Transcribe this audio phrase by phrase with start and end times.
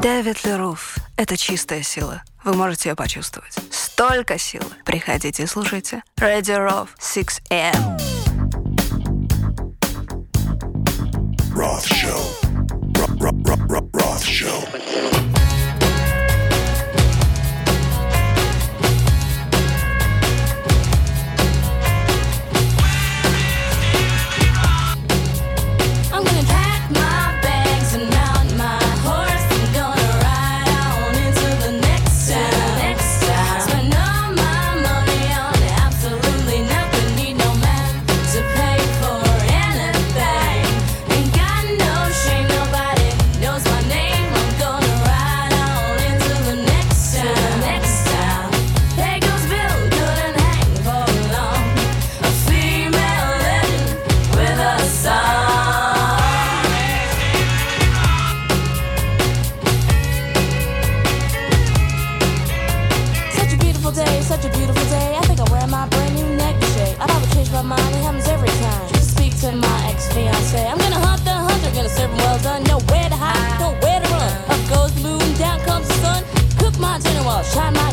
[0.00, 2.22] Дэвид Леруф— это чистая сила.
[2.42, 3.54] Вы можете ее почувствовать.
[3.70, 4.64] Столько силы.
[4.86, 6.02] Приходите и слушайте.
[6.18, 7.98] Radio Roof 6 AM.
[11.54, 12.18] Roth Show.
[13.92, 15.29] Roth Show.
[77.42, 77.89] shine my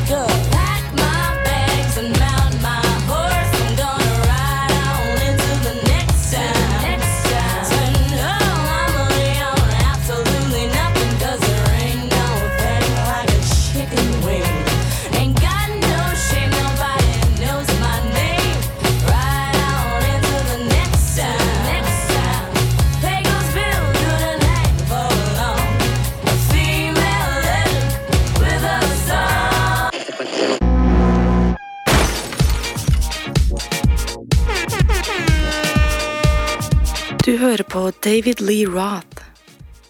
[38.08, 39.22] David Lee Roth.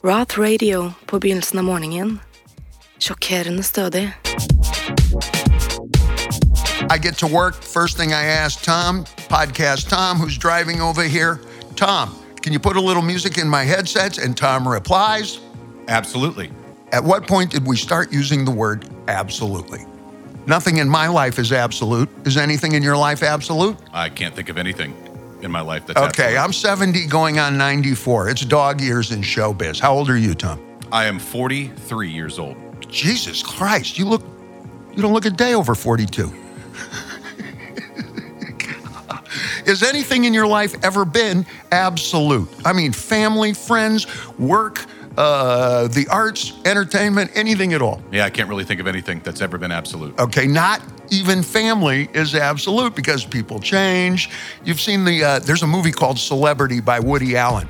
[0.02, 2.20] Roth Radio på begynnelsen av morgenen.
[3.00, 4.10] Sjokkerende stødig.
[6.90, 7.54] I get to work.
[7.62, 11.40] First thing I ask Tom, podcast Tom, who's driving over here,
[11.76, 12.10] Tom,
[12.42, 14.18] can you put a little music in my headsets?
[14.18, 15.40] And Tom replies,
[15.88, 16.50] Absolutely.
[16.92, 19.86] At what point did we start using the word absolutely?
[20.48, 22.10] Nothing in my life is absolute.
[22.26, 23.78] Is anything in your life absolute?
[23.94, 25.07] I can't think of anything
[25.42, 26.38] in my life that's Okay.
[26.38, 28.30] I'm 70 going on 94.
[28.30, 29.80] It's dog years in showbiz.
[29.80, 30.60] How old are you, Tom?
[30.92, 32.56] I am 43 years old.
[32.90, 34.24] Jesus Christ, you look
[34.96, 36.28] you don't look a day over 42.
[39.68, 42.50] Has anything in your life ever been absolute?
[42.66, 44.08] I mean, family, friends,
[44.40, 44.84] work,
[45.18, 48.02] uh, the arts, entertainment, anything at all.
[48.12, 50.18] Yeah, I can't really think of anything that's ever been absolute.
[50.18, 54.30] Okay, not even family is absolute because people change.
[54.64, 57.68] You've seen the, uh, there's a movie called Celebrity by Woody Allen.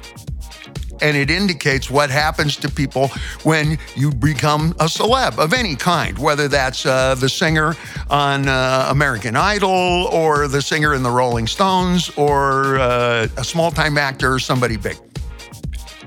[1.00, 3.10] And it indicates what happens to people
[3.44, 7.76] when you become a celeb of any kind, whether that's uh, the singer
[8.10, 9.70] on uh, American Idol
[10.12, 14.76] or the singer in the Rolling Stones or uh, a small time actor or somebody
[14.76, 14.98] big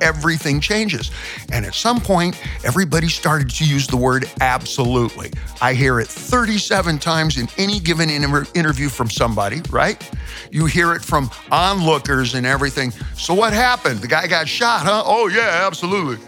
[0.00, 1.10] everything changes.
[1.52, 5.32] And at some point, everybody started to use the word absolutely.
[5.60, 10.02] I hear it 37 times in any given inter- interview from somebody, right?
[10.50, 12.92] You hear it from onlookers and everything.
[13.14, 14.00] So what happened?
[14.00, 15.02] The guy got shot, huh?
[15.04, 16.16] Oh, yeah, absolutely.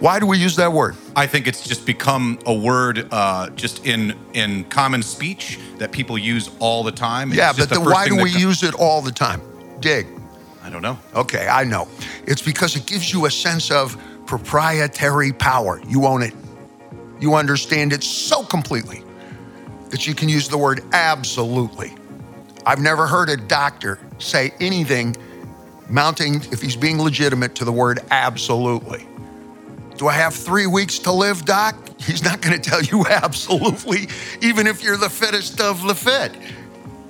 [0.00, 0.96] Why do we use that word?
[1.14, 6.18] I think it's just become a word uh, just in in common speech that people
[6.18, 7.28] use all the time.
[7.28, 9.40] It's yeah, but the why do we co- use it all the time?
[9.80, 10.06] Dig.
[10.62, 10.98] I don't know.
[11.14, 11.88] Okay, I know.
[12.26, 15.80] It's because it gives you a sense of proprietary power.
[15.88, 16.34] You own it.
[17.20, 19.02] You understand it so completely
[19.90, 21.94] that you can use the word absolutely.
[22.64, 25.16] I've never heard a doctor say anything
[25.88, 29.06] mounting, if he's being legitimate, to the word absolutely.
[29.96, 31.76] Do I have three weeks to live, doc?
[32.00, 34.08] He's not going to tell you absolutely,
[34.40, 36.32] even if you're the fittest of the fit.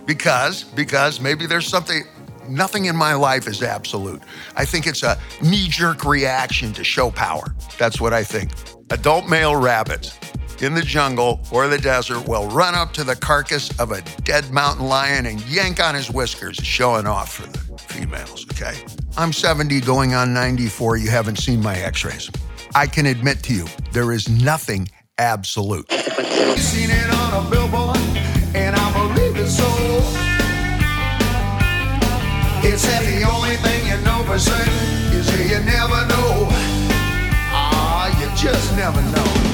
[0.04, 2.02] Because, because maybe there's something,
[2.48, 4.22] nothing in my life is absolute.
[4.56, 7.54] I think it's a knee jerk reaction to show power.
[7.78, 8.52] That's what I think.
[8.90, 10.18] Adult male rabbits
[10.60, 14.50] in the jungle or the desert will run up to the carcass of a dead
[14.50, 18.78] mountain lion and yank on his whiskers, showing off for the females, okay?
[19.16, 20.98] I'm 70 going on 94.
[20.98, 22.30] You haven't seen my x rays.
[22.74, 25.86] I can admit to you, there is nothing absolute.
[32.64, 34.72] It said the only thing you know for certain
[35.12, 36.46] is that you never know.
[37.52, 39.51] Ah, you just never know.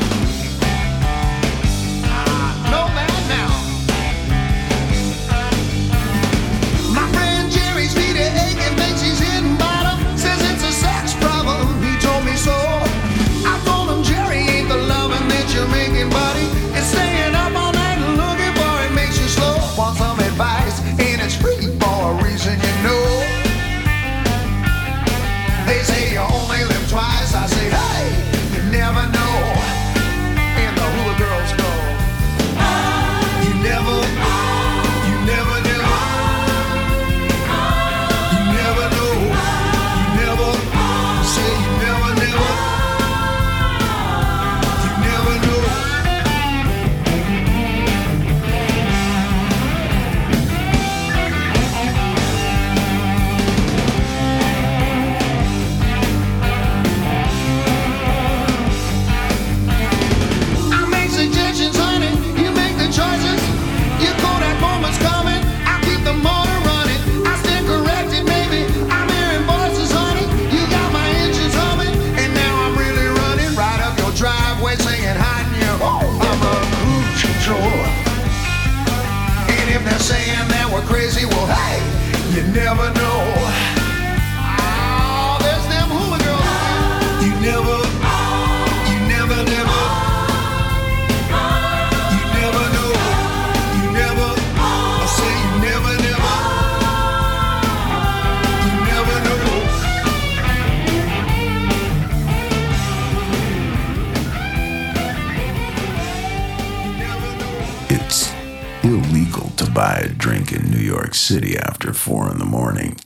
[111.08, 113.00] York City after four in the morning,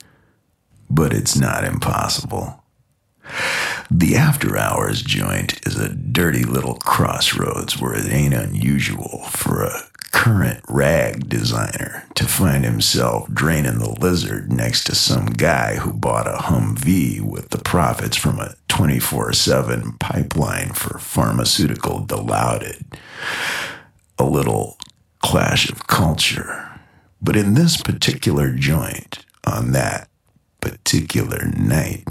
[0.89, 2.61] but it's not impossible.
[3.89, 9.83] The After Hours joint is a dirty little crossroads where it ain't unusual for a
[10.11, 16.27] current rag designer to find himself draining the lizard next to some guy who bought
[16.27, 22.83] a Humvee with the profits from a 24 7 pipeline for pharmaceutical dilaudid.
[24.19, 24.77] A little
[25.21, 26.72] clash of culture.
[27.23, 30.09] But in this particular joint, on that
[30.59, 32.05] particular night,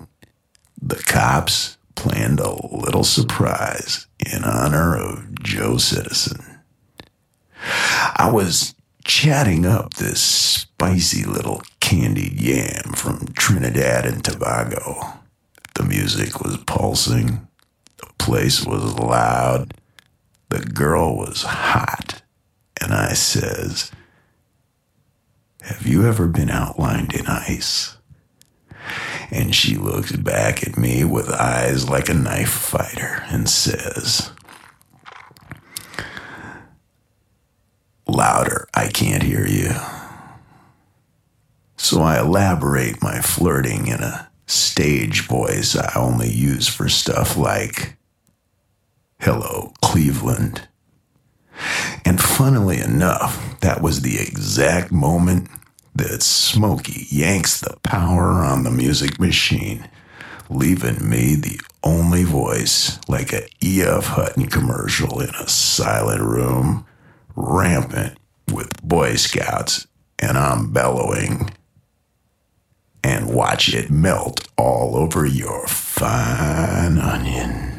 [0.81, 6.60] the cops planned a little surprise in honor of Joe Citizen.
[8.17, 15.20] I was chatting up this spicy little candied yam from Trinidad and Tobago.
[15.75, 17.46] The music was pulsing,
[17.98, 19.75] the place was loud,
[20.48, 22.22] the girl was hot,
[22.81, 23.91] and I says,
[25.62, 27.96] Have you ever been outlined in ice?
[29.31, 34.32] And she looks back at me with eyes like a knife fighter and says,
[38.08, 39.70] Louder, I can't hear you.
[41.76, 47.96] So I elaborate my flirting in a stage voice I only use for stuff like,
[49.20, 50.69] Hello, Cleveland.
[52.05, 55.49] And funnily enough, that was the exact moment
[55.94, 59.89] that Smokey yanks the power on the music machine,
[60.49, 64.06] leaving me the only voice like a E.F.
[64.06, 66.87] Hutton commercial in a silent room,
[67.37, 68.19] rampant
[68.53, 69.87] with Boy Scouts,
[70.19, 71.51] and I'm bellowing.
[73.05, 77.71] And watch it melt all over your fine onion.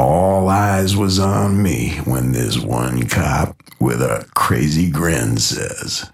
[0.00, 6.10] All eyes was on me when this one cop with a crazy grin says,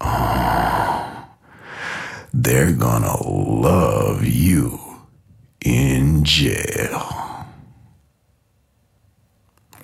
[0.00, 1.26] Oh,
[2.32, 4.80] they're gonna love you
[5.62, 7.44] in jail.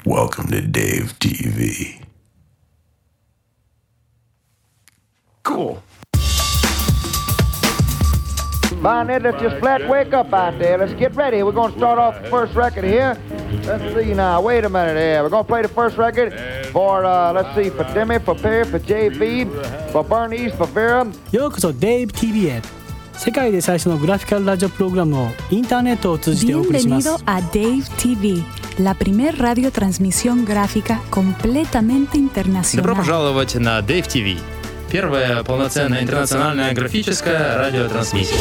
[0.06, 2.02] Welcome to Dave TV.
[5.42, 5.82] Cool.
[8.87, 10.77] Bonnet, let's just flat wake up out there.
[10.77, 11.41] Let's get ready.
[11.43, 13.17] We're going to start off the first record here.
[13.65, 14.41] Let's see now.
[14.41, 15.23] Wait a minute here.
[15.23, 16.33] We're going to play the first record
[16.71, 19.45] for, uh, let's see, for Demi, for Perry, for JV,
[19.91, 21.05] for Bernice, for Vera.
[21.31, 22.61] ようこそ DaveTV へ
[23.15, 28.43] 世界で最初のグラフィカルラジオプログラムをインターネットを通じてお送りします Bienvenido a Dave TV,
[28.83, 32.95] la primer radiotransmisión gráfica completamente Добро internacional.
[32.95, 34.37] пожаловать на Dave TV.
[34.90, 38.38] Первая полноценная интернациональная графическая радиотрансмиссия.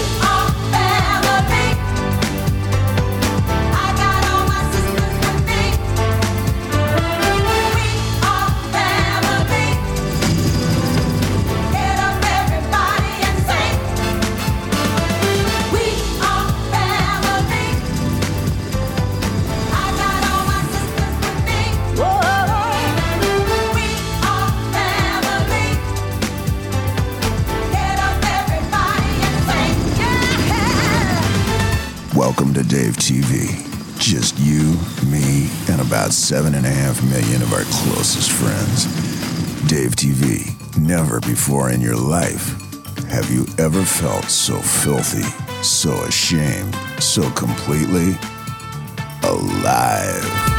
[36.08, 38.86] About seven and a half million of our closest friends.
[39.68, 40.48] Dave TV,
[40.78, 42.56] never before in your life
[43.10, 45.28] have you ever felt so filthy,
[45.62, 48.16] so ashamed, so completely
[49.24, 50.57] alive.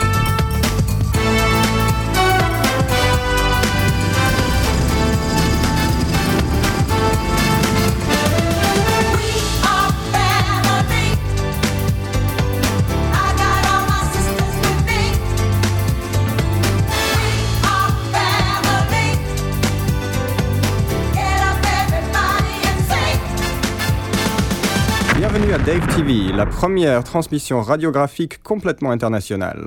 [25.65, 29.65] Dave TV, la première transmission radiographique complètement internationale.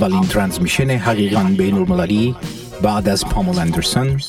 [0.00, 2.34] اولین ترانسمیشن حقیقا بین المللی
[2.82, 4.20] بعد از پامل اندرسون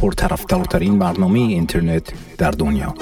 [0.00, 2.94] پرطرفدارترین برنامه اینترنت در دنیا.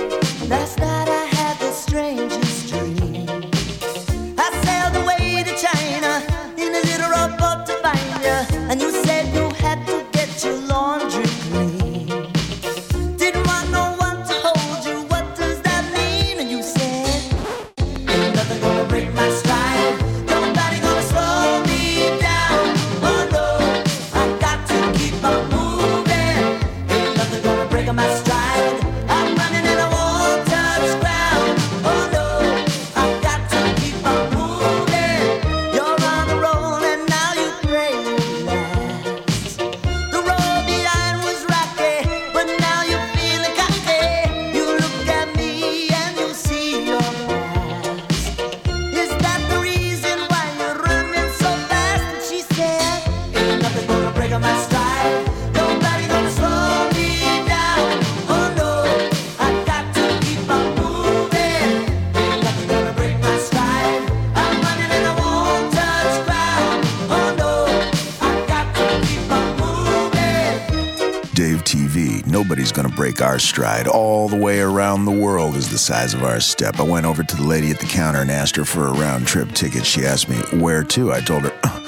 [73.39, 73.87] Stride.
[73.87, 76.79] All the way around the world is the size of our step.
[76.79, 79.27] I went over to the lady at the counter and asked her for a round
[79.27, 79.85] trip ticket.
[79.87, 81.13] She asked me, where to?
[81.13, 81.83] I told her,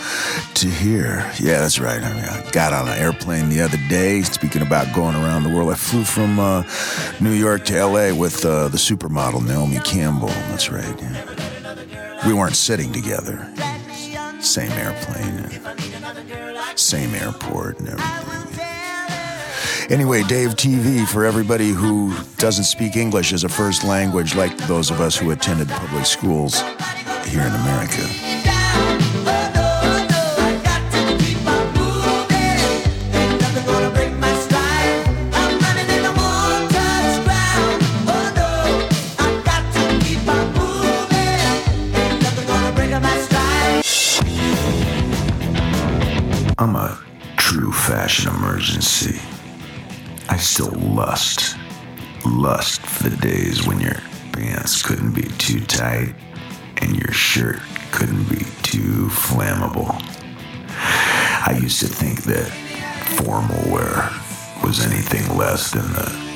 [0.54, 1.30] to here.
[1.40, 2.02] Yeah, that's right.
[2.02, 4.22] I, mean, I got on an airplane the other day.
[4.22, 6.62] Speaking about going around the world, I flew from uh,
[7.20, 10.28] New York to LA with uh, the supermodel Naomi Campbell.
[10.28, 11.00] That's right.
[11.00, 12.26] yeah.
[12.26, 13.50] We weren't sitting together.
[14.40, 15.48] Same airplane,
[16.76, 18.29] same airport, and everything.
[19.90, 24.88] Anyway, Dave TV for everybody who doesn't speak English as a first language, like those
[24.88, 26.60] of us who attended public schools
[27.26, 28.06] here in America.
[46.58, 46.96] I'm a
[47.36, 49.29] true fashion emergency.
[50.30, 51.56] I still lust.
[52.24, 53.96] Lust for the days when your
[54.32, 56.14] pants couldn't be too tight
[56.76, 57.58] and your shirt
[57.90, 59.90] couldn't be too flammable.
[60.76, 62.46] I used to think that
[63.16, 64.08] formal wear
[64.62, 66.30] was anything less than the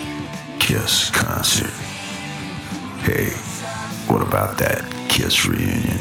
[0.59, 1.71] Kiss concert.
[3.05, 3.31] Hey,
[4.13, 5.99] what about that Kiss reunion?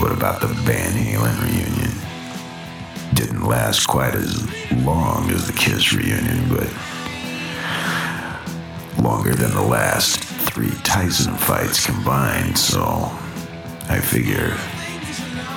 [0.00, 2.09] What about the Van Halen reunion?
[3.20, 4.48] didn't last quite as
[4.82, 6.66] long as the Kiss reunion, but
[9.02, 12.80] longer than the last three Tyson fights combined, so
[13.90, 14.56] I figure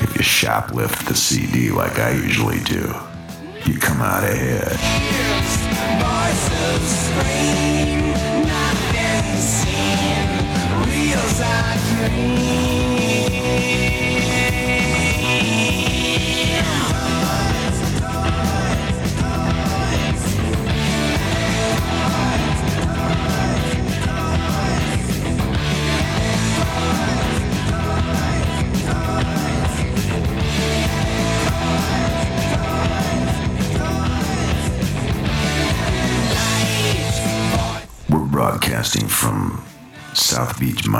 [0.01, 2.93] if you shoplift the CD like I usually do,
[3.65, 4.73] you come out ahead.
[4.73, 5.63] Yes,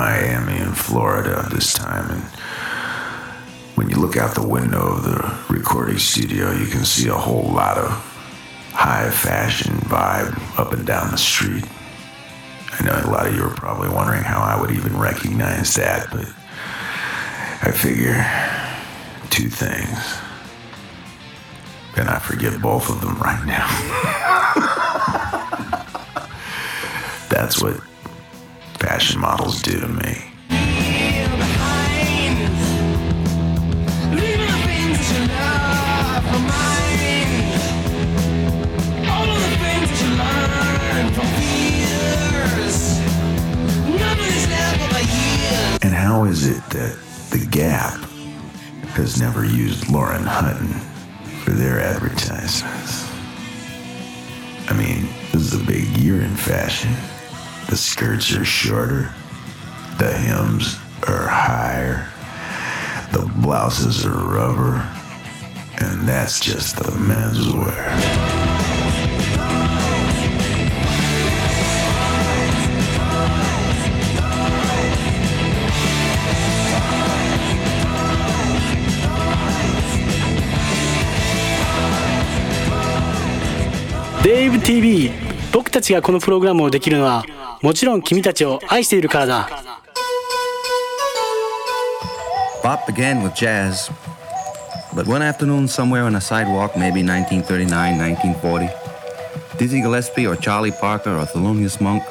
[0.04, 2.10] Miami, in Florida this time.
[2.10, 2.22] And
[3.74, 7.50] when you look out the window of the recording studio, you can see a whole
[7.50, 7.88] lot of
[8.74, 11.64] high fashion vibe up and down the street.
[12.72, 16.10] I know a lot of you are probably wondering how I would even recognize that,
[16.10, 16.28] but
[17.66, 18.20] I figure
[19.30, 19.98] two things.
[21.96, 23.68] And I forget both of them right now.
[27.30, 27.80] That's what
[28.84, 30.30] fashion models do to me.
[45.80, 46.98] And how is it that
[47.30, 48.00] The Gap
[48.96, 50.68] has never used Lauren Hutton
[51.42, 53.10] for their advertisements?
[54.68, 56.94] I mean, this is a big year in fashion.
[57.68, 59.12] The skirts are shorter,
[59.98, 62.08] the hems are higher,
[63.12, 64.88] the blouses are rubber,
[65.78, 67.74] and that's just the menswear.
[84.22, 85.23] Dave TV
[85.53, 87.25] 僕たちがこのプログラムをできるのは
[87.61, 89.49] もちろん君たちを愛しているからだ
[92.61, 93.89] Bop began with jazz,
[94.93, 98.67] but one afternoon somewhere on a sidewalk, maybe 1939, 1940,
[99.57, 102.03] Dizzy Gillespie or Charlie Parker or Thelonious Monk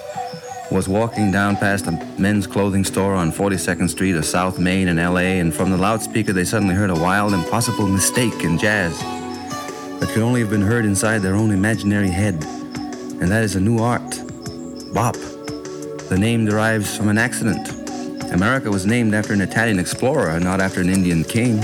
[0.71, 4.97] was walking down past a men's clothing store on 42nd Street of South Main in
[4.97, 8.99] LA, and from the loudspeaker they suddenly heard a wild, impossible mistake in jazz
[10.01, 12.43] that could only have been heard inside their own imaginary head.
[13.22, 14.22] And that is a new art
[14.94, 15.16] bop.
[16.10, 17.70] The name derives from an accident.
[18.32, 21.64] America was named after an Italian explorer, not after an Indian king.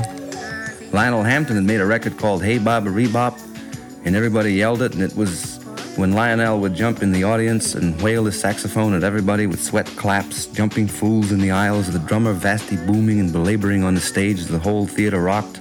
[0.91, 3.39] Lionel Hampton had made a record called Hey Baba Rebop,
[4.05, 5.59] and everybody yelled it, and it was
[5.95, 9.85] when Lionel would jump in the audience and wail his saxophone at everybody with sweat
[9.97, 14.39] claps, jumping fools in the aisles, the drummer vastly booming and belaboring on the stage
[14.39, 15.59] as the whole theater rocked.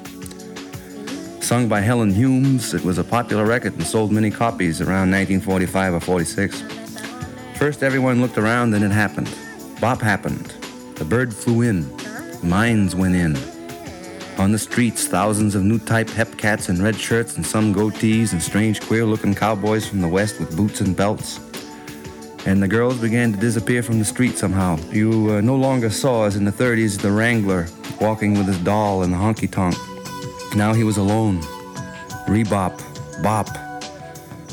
[1.49, 5.95] Sung by Helen Humes, it was a popular record and sold many copies around 1945
[5.95, 6.63] or 46.
[7.57, 9.35] First, everyone looked around, then it happened.
[9.81, 10.49] Bop happened.
[10.97, 11.91] The bird flew in.
[12.43, 13.35] Minds went in.
[14.37, 18.33] On the streets, thousands of new type hep cats in red shirts and some goatees
[18.33, 21.41] and strange queer looking cowboys from the west with boots and belts.
[22.45, 24.77] And the girls began to disappear from the street somehow.
[24.91, 27.69] You uh, no longer saw, as in the 30s, the Wrangler
[28.03, 29.79] walking with his doll in the honky tonk.
[30.55, 31.41] Now he was alone.
[32.27, 33.49] Rebop, bop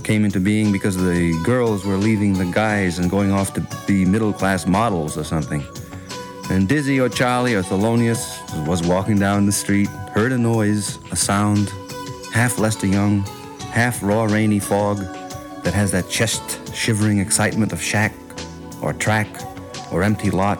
[0.04, 4.06] came into being because the girls were leaving the guys and going off to be
[4.06, 5.66] middle class models or something.
[6.52, 11.16] And Dizzy or Charlie or Thelonious was walking down the street, heard a noise, a
[11.16, 11.74] sound,
[12.32, 13.22] half Lester Young,
[13.72, 15.00] half raw rainy fog
[15.64, 18.14] that has that chest shivering excitement of shack
[18.84, 19.28] or track
[19.92, 20.60] or empty lot.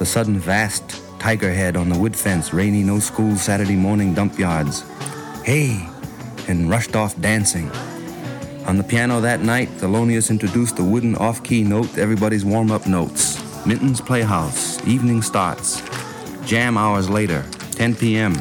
[0.00, 4.38] The sudden vast tiger head on the wood fence, rainy no school Saturday morning dump
[4.38, 4.84] yards.
[5.44, 5.86] Hey!
[6.48, 7.70] And rushed off dancing.
[8.66, 12.86] On the piano that night, Thelonious introduced the wooden off key note everybody's warm up
[12.86, 13.38] notes.
[13.66, 15.82] Minton's Playhouse, evening starts.
[16.46, 18.34] Jam hours later, 10 p.m.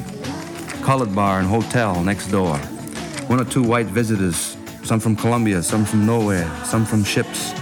[0.81, 2.57] Colored bar and hotel next door.
[3.27, 7.53] One or two white visitors, some from Columbia, some from nowhere, some from ships,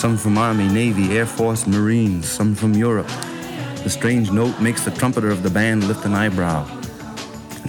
[0.00, 3.10] some from Army, Navy, Air Force, Marines, some from Europe.
[3.82, 6.64] The strange note makes the trumpeter of the band lift an eyebrow.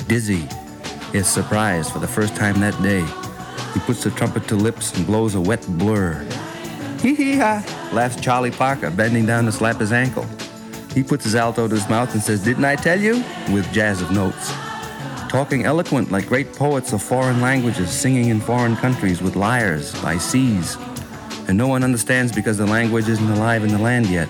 [0.07, 0.47] Dizzy
[1.11, 3.03] is surprised for the first time that day.
[3.73, 6.23] He puts the trumpet to lips and blows a wet blur.
[7.01, 10.27] Hee hee ha, laughs Charlie Parker, bending down to slap his ankle.
[10.93, 13.23] He puts his alto to his mouth and says, Didn't I tell you?
[13.51, 14.53] with jazz of notes.
[15.29, 20.19] Talking eloquent like great poets of foreign languages, singing in foreign countries with lyres by
[20.19, 20.77] seas.
[21.47, 24.29] And no one understands because the language isn't alive in the land yet.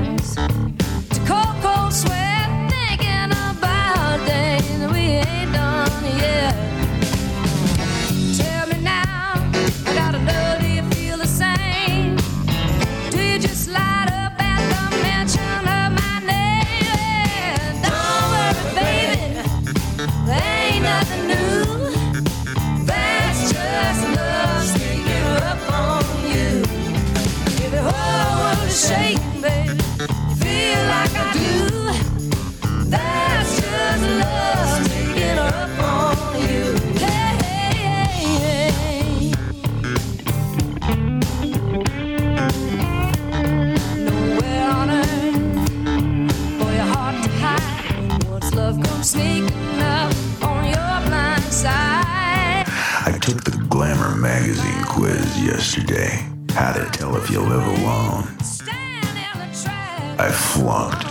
[56.61, 58.37] How to tell if you live alone.
[60.19, 61.07] I flunked.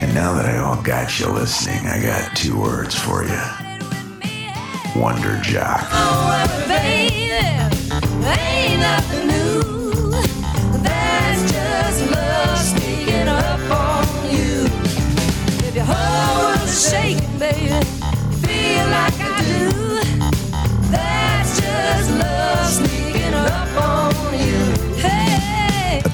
[0.00, 3.42] And now that I all got you listening, I got two words for you.
[4.94, 5.82] Wonder Jack.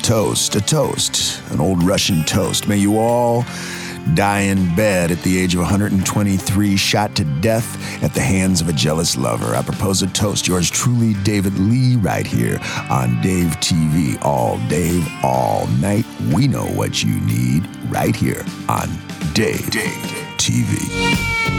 [0.02, 2.66] toast, a toast, an old Russian toast.
[2.66, 3.44] May you all
[4.14, 8.68] die in bed at the age of 123, shot to death at the hands of
[8.68, 9.54] a jealous lover.
[9.54, 10.48] I propose a toast.
[10.48, 12.58] Yours truly, David Lee, right here
[12.90, 14.20] on Dave TV.
[14.24, 16.04] All Dave, all night.
[16.32, 18.88] We know what you need right here on
[19.34, 20.22] Dave, Dave.
[20.36, 21.51] TV.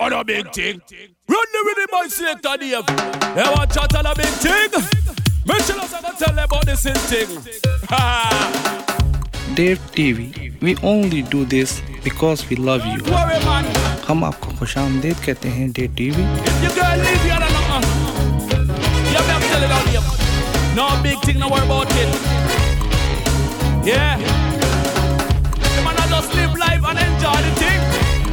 [0.00, 0.80] on a big thing.
[1.28, 2.86] Run the rhythm selector Dave.
[3.36, 4.70] They want chat on a big thing.
[5.46, 7.28] Gonna tell about this thing.
[9.54, 13.00] Dave TV, we only do this because we love you.
[14.08, 14.52] हम आपको
[20.76, 22.08] No big thing, no worry about it.
[25.84, 26.10] Man,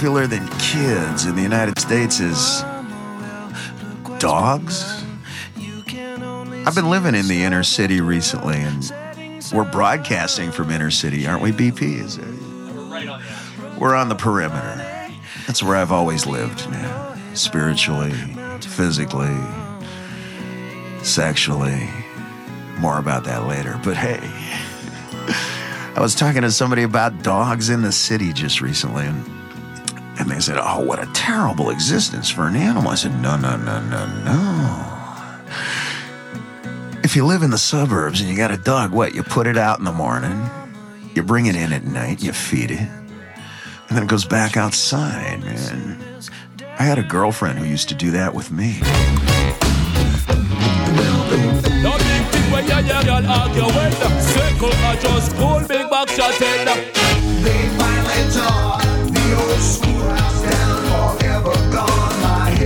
[0.00, 2.62] popular than kids in the United States is
[4.18, 5.04] dogs.
[6.66, 8.90] I've been living in the inner city recently, and
[9.52, 12.00] we're broadcasting from inner city, aren't we, BP?
[12.00, 13.78] Is it?
[13.78, 14.78] We're on the perimeter.
[15.46, 17.36] That's where I've always lived, man.
[17.36, 18.14] Spiritually,
[18.62, 19.36] physically,
[21.02, 21.90] sexually.
[22.78, 23.78] More about that later.
[23.84, 24.20] But hey,
[25.94, 29.39] I was talking to somebody about dogs in the city just recently, and,
[30.40, 32.90] they said, Oh, what a terrible existence for an animal.
[32.90, 34.86] I said, No, no, no, no, no.
[37.04, 39.14] If you live in the suburbs and you got a dog, what?
[39.14, 40.48] You put it out in the morning,
[41.14, 45.42] you bring it in at night, you feed it, and then it goes back outside,
[45.42, 46.02] man.
[46.78, 48.80] I had a girlfriend who used to do that with me.
[51.82, 52.80] No big thing where ya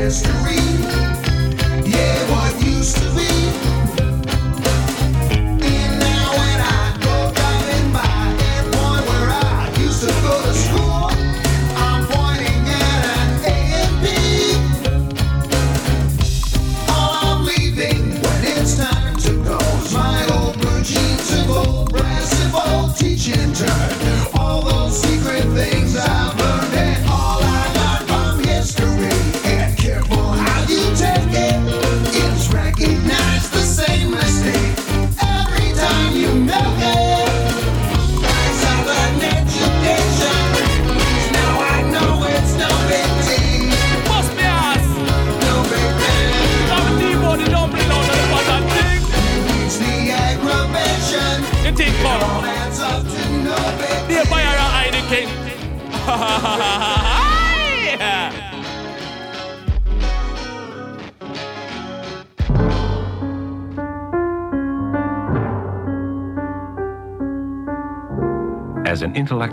[0.04, 0.73] history,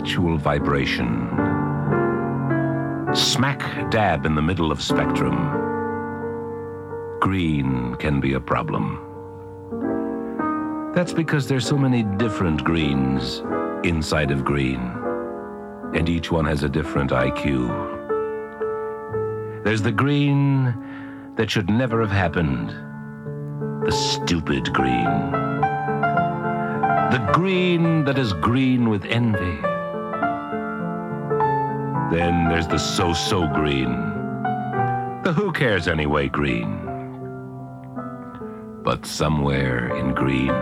[0.02, 1.28] intellectual vibration.
[3.14, 3.60] Smack
[3.92, 5.36] dab in the middle of spectrum.
[7.20, 8.98] Green can be a problem.
[10.92, 13.44] That's because there's so many different greens
[13.84, 14.80] inside of green,
[15.94, 17.68] and each one has a different IQ.
[19.62, 20.74] There's the green
[21.36, 22.70] that should never have happened,
[23.86, 25.30] the stupid green.
[27.12, 29.71] The green that is green with envy.
[32.12, 33.90] Then there's the so so green.
[35.24, 36.78] The who cares anyway green.
[38.82, 40.52] But somewhere in green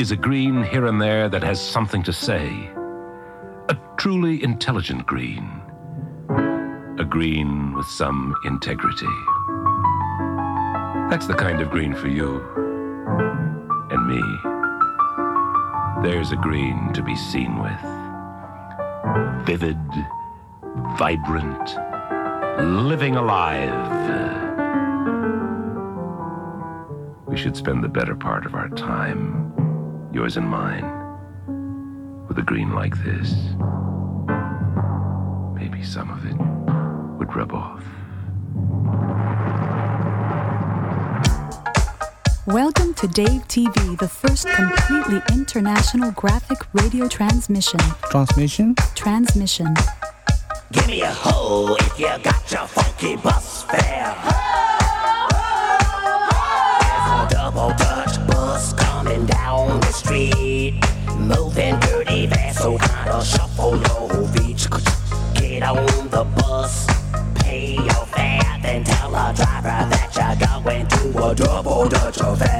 [0.00, 2.68] is a green here and there that has something to say.
[3.68, 5.62] A truly intelligent green.
[6.98, 9.06] A green with some integrity.
[11.08, 12.42] That's the kind of green for you
[13.92, 14.22] and me.
[16.02, 18.06] There's a green to be seen with.
[19.46, 19.78] Vivid,
[20.76, 21.76] vibrant,
[22.58, 23.94] living alive.
[27.26, 29.52] We should spend the better part of our time,
[30.12, 30.84] yours and mine,
[32.28, 33.32] with a green like this.
[35.54, 36.36] Maybe some of it
[37.18, 37.82] would rub off.
[42.46, 47.80] Welcome to Dave TV, the first completely international graphic radio transmission.
[48.10, 48.76] Transmission?
[48.94, 49.74] Transmission.
[50.86, 54.14] Give me a hoe if you got your funky bus fare.
[56.80, 60.80] There's a double Dutch bus coming down the street,
[61.18, 64.68] moving dirty fast, so kinda shuffle your feet.
[65.34, 66.86] Get on the bus,
[67.34, 72.55] pay your fare, then tell the driver that you're going to a double Dutch affair.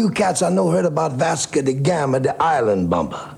[0.00, 3.36] You cats I know heard about Vasco da Gama, the island bumper.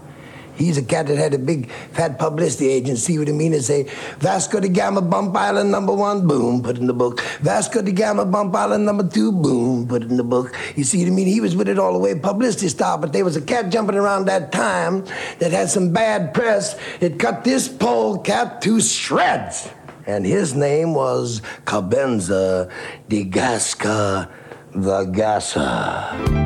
[0.55, 3.53] He's a cat that had a big fat publicity agency, what I mean?
[3.53, 7.21] And say, Vasco da Gama Bump Island number one, boom, put in the book.
[7.41, 10.55] Vasco da Gama Bump Island number two, boom, put in the book.
[10.77, 11.27] You see what I mean?
[11.27, 13.97] He was with it all the way publicity style, but there was a cat jumping
[13.97, 15.05] around that time
[15.41, 16.79] that had some bad press.
[17.01, 19.69] It cut this pole cat to shreds.
[20.07, 22.71] And his name was Cabenza
[23.09, 24.29] de Gasca
[24.75, 26.42] the Gassa.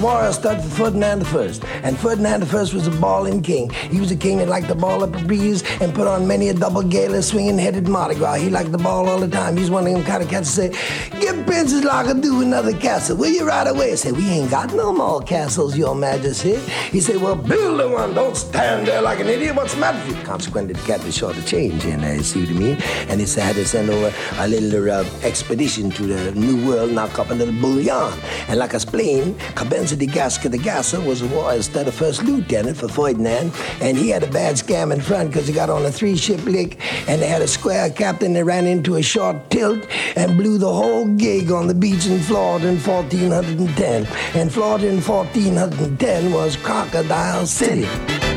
[0.00, 3.70] Warrior stud for Ferdinand I, and Ferdinand I was a balling king.
[3.70, 6.48] He was a king that liked the ball up a breeze and put on many
[6.50, 8.34] a double gala swinging headed Mardi Gras.
[8.34, 9.56] He liked the ball all the time.
[9.56, 13.16] He's one of them kind of cats that say, Give Princess Lager do another castle.
[13.16, 13.92] Will you right away?
[13.92, 16.56] I said, We ain't got no more castles, your majesty.
[16.92, 18.12] He said, Well, build a one.
[18.12, 19.56] Don't stand there like an idiot.
[19.56, 20.24] What's the matter with you?
[20.24, 22.82] Consequently, the was short of change there, you see what I mean?
[23.08, 26.68] And he said, I had to send over a little uh, expedition to the New
[26.68, 28.12] World, knock up a little bullion.
[28.48, 32.24] And like I explained, Cabenza de Gasca de Gassa was a war instead of first
[32.24, 35.86] lieutenant for Ferdinand, and he had a bad scam in front because he got on
[35.86, 39.86] a three-ship lick, and they had a square captain that ran into a short tilt
[40.14, 44.06] and blew the whole gig on the beach in Florida in 1410.
[44.34, 48.27] And Florida in 1410 was Crocodile City.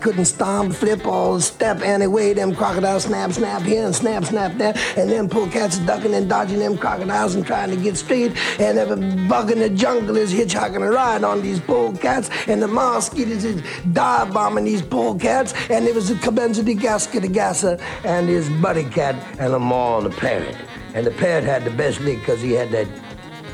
[0.00, 2.34] Couldn't stomp, flip, or step anyway.
[2.34, 4.74] Them crocodiles snap, snap here and snap, snap there.
[4.96, 8.36] And them poor cats ducking and dodging them crocodiles and trying to get straight.
[8.60, 12.30] And every bug in the jungle is hitchhiking a ride on these poor cats.
[12.46, 15.54] And the mosquitoes is dive bombing these poor cats.
[15.70, 20.10] And there was a Cabenza de Gasca and his buddy cat and them all the
[20.10, 20.56] parrot.
[20.94, 22.88] And the parrot had the best lick because he had that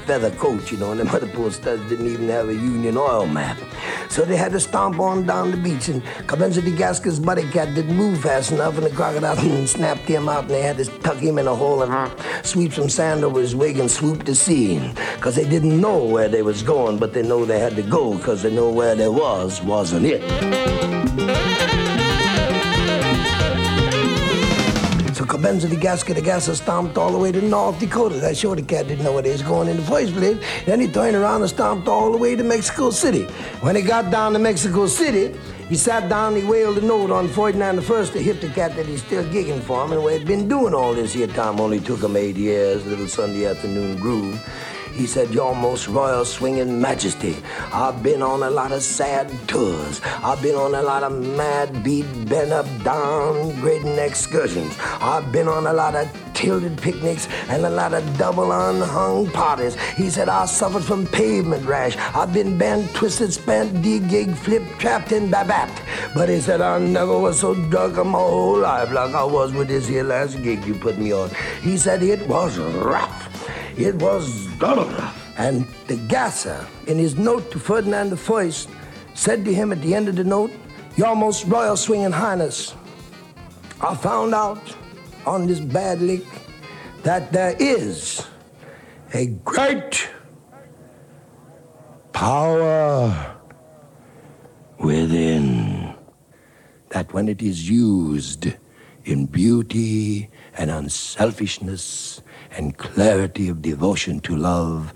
[0.06, 3.26] feather coat, you know, and them other poor studs didn't even have a Union oil
[3.26, 3.58] map.
[4.08, 7.74] So they had to stomp on down the beach, and Cabenza de Gasca's buddy cat
[7.74, 9.36] didn't move fast enough, and the crocodile
[9.66, 12.88] snapped him out, and they had to tuck him in a hole and sweep some
[12.88, 14.94] sand over his wig and swoop the scene.
[15.16, 18.16] Because they didn't know where they was going, but they know they had to go,
[18.16, 21.85] because they know where they was, wasn't it?
[25.36, 28.16] De Gassa stomped all the way to North Dakota.
[28.16, 30.38] That sure the cat didn't know where he was going in the first place.
[30.64, 33.24] Then he turned around and stomped all the way to Mexico City.
[33.60, 37.28] When he got down to Mexico City, he sat down he wailed a note on
[37.28, 40.26] Ferdinand I to hit the cat that he's still gigging for him and where he'd
[40.26, 44.40] been doing all this here time only took him eight years, little Sunday afternoon groove.
[44.96, 47.36] He said, Your most royal swinging majesty,
[47.70, 50.00] I've been on a lot of sad tours.
[50.24, 54.74] I've been on a lot of mad beat, bent up, downgrading excursions.
[54.80, 59.76] I've been on a lot of tilted picnics and a lot of double unhung parties.
[59.96, 61.94] He said, I suffered from pavement rash.
[62.14, 65.78] I've been bent, twisted, spent, de-gig, flip, trapped, and babapped.
[66.14, 69.52] But he said, I never was so drunk in my whole life like I was
[69.52, 71.30] with this here last gig you put me on.
[71.60, 73.35] He said, it was rough.
[73.76, 74.48] It was
[75.36, 78.50] and the gasser, in his note to Ferdinand I,
[79.14, 80.50] said to him at the end of the note,
[80.96, 82.74] Your most royal swinging highness,
[83.82, 84.74] I found out
[85.26, 86.24] on this bad lick
[87.02, 88.26] that there is
[89.12, 90.08] a great
[92.12, 93.36] power
[94.78, 95.94] within
[96.88, 98.54] that when it is used
[99.04, 102.22] in beauty and unselfishness
[102.56, 104.92] and clarity of devotion to love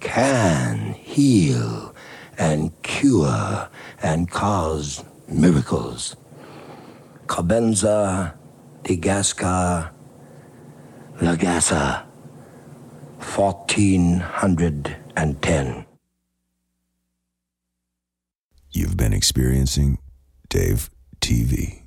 [0.00, 1.94] can heal
[2.38, 3.68] and cure
[4.02, 6.16] and cause miracles.
[7.26, 8.34] Cabenza
[8.84, 9.90] de Gasca
[11.20, 12.06] Lagassa,
[13.18, 15.84] 1410.
[18.70, 19.98] You've been experiencing
[20.48, 20.88] Dave
[21.20, 21.82] TV.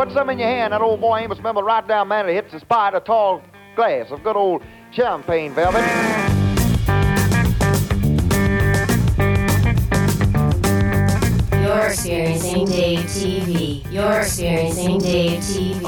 [0.00, 0.72] Put some in your hand.
[0.72, 3.42] That old boy Amos Mimble right down man it hits the spot a tall
[3.76, 5.84] glass of good old champagne velvet.
[11.52, 13.92] You're experiencing Dave TV.
[13.92, 15.79] You're experiencing Dave TV.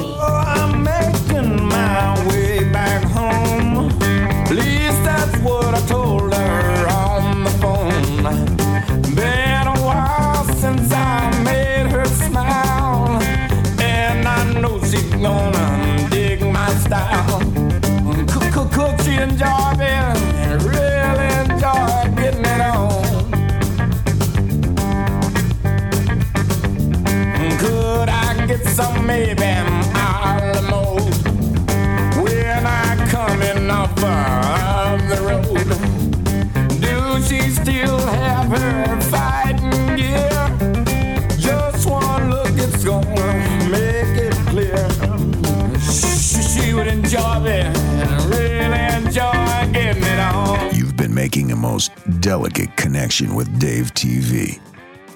[51.63, 54.61] Most delicate connection with Dave TV.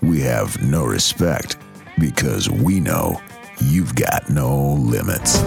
[0.01, 1.57] We have no respect
[1.99, 3.21] because we know
[3.61, 5.43] you've got no limits.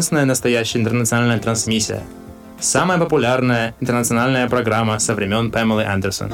[0.00, 2.02] единственная настоящая интернациональная трансмиссия.
[2.58, 6.32] Самая популярная интернациональная программа со времен Памелы Андерсон.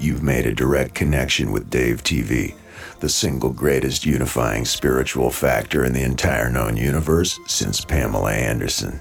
[0.00, 2.54] You've made a direct connection with Dave TV,
[3.00, 9.00] the single greatest unifying spiritual factor in the entire known universe since Pamela Anderson.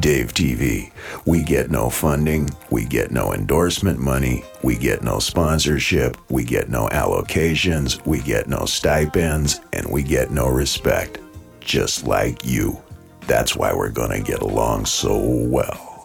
[0.00, 0.90] Dave TV,
[1.26, 6.68] we get no funding, we get no endorsement money, we get no sponsorship, we get
[6.68, 11.18] no allocations, we get no stipends, and we get no respect.
[11.60, 12.80] Just like you.
[13.26, 16.04] That's why we're gonna get along so well.